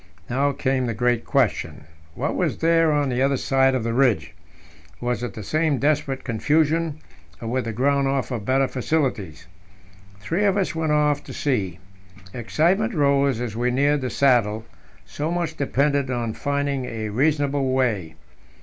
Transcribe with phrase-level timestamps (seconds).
[0.31, 1.83] Now came the great question:
[2.15, 4.33] What was there on the other side of the ridge?
[4.99, 6.97] Was it the same desperate confusion,
[7.39, 9.45] or would the ground offer better facilities?
[10.19, 11.77] Three of us went off to see.
[12.33, 14.65] Excitement rose as we neared the saddle;
[15.05, 18.15] so much depended on finding a reasonable way.